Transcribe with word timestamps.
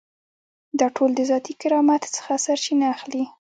دا 0.79 0.87
ټول 0.95 1.09
د 1.15 1.21
ذاتي 1.31 1.53
کرامت 1.61 2.03
څخه 2.15 2.31
سرچینه 2.45 2.85
اخلي. 2.95 3.23